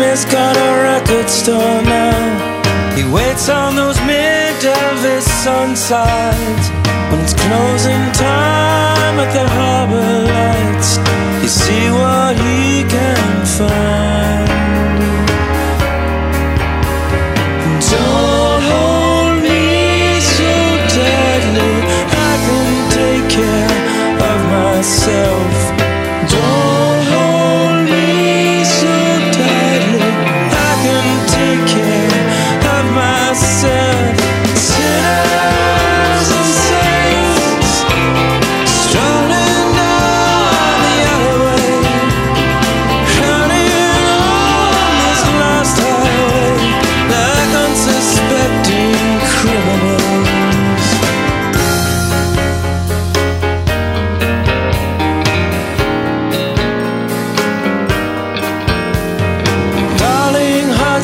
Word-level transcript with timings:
Daddy's 0.00 0.24
got 0.24 0.56
a 0.56 0.82
record 0.82 1.28
store 1.28 1.82
now. 1.82 2.96
He 2.96 3.04
waits 3.12 3.50
on 3.50 3.76
those 3.76 4.00
mid 4.06 4.56
Elvis 4.64 5.28
Sun 5.44 5.76
sides. 5.76 6.66
When 7.10 7.20
it's 7.20 7.34
closing 7.34 8.04
time 8.16 9.20
at 9.20 9.30
the 9.36 9.46
harbor 9.46 10.12
lights, 10.24 10.96
you 11.42 11.48
see 11.48 11.90
what 11.90 12.34
he 12.38 12.82
can 12.88 13.44
find. 13.44 14.48
Don't 17.90 18.00
hold 18.00 18.29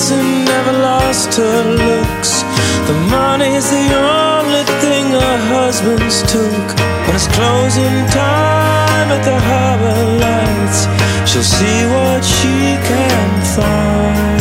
Darling 0.00 0.44
never 0.46 0.72
lost 0.72 1.36
her 1.36 1.62
looks. 1.76 2.42
The 2.88 2.94
money's 3.10 3.68
the 3.68 3.86
only 3.94 4.64
thing 4.80 5.10
her 5.10 5.38
husband's 5.52 6.22
took. 6.22 6.66
When 7.04 7.14
it's 7.14 7.28
closing 7.28 7.96
time 8.08 9.08
at 9.12 9.22
the 9.22 9.38
harbor 9.38 10.00
lights, 10.24 10.88
she'll 11.30 11.42
see 11.42 11.84
what 11.92 12.24
she 12.24 12.78
can 12.88 13.42
find. 13.54 14.39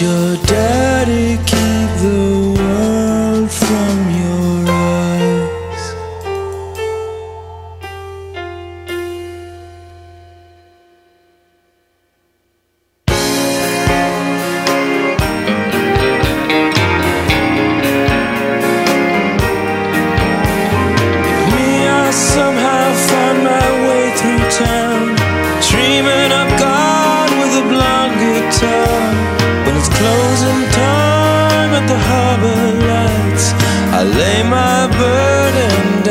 Your 0.00 0.36
daddy 0.46 0.79
losing 30.40 30.70
time 30.70 31.70
at 31.78 31.86
the 31.86 31.98
harbor 32.08 32.62
lights. 32.88 33.52
I 33.92 34.02
lay 34.04 34.42
my 34.42 34.86
burden 34.98 36.02
down. 36.04 36.09